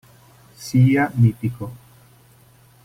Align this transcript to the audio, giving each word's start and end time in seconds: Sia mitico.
Sia 0.63 1.11
mitico. 1.13 1.71